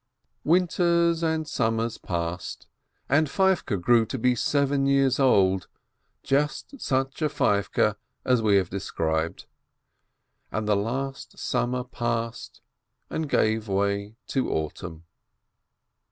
[0.43, 2.65] Winters and summers passed,
[3.07, 5.67] and Feivke grew to be seven years old,
[6.23, 9.45] just such a Feivke as we have described.
[10.51, 12.61] And the last summer passed,
[13.11, 15.03] and gave way to autumn.